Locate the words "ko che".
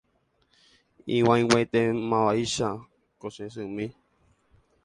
3.19-3.45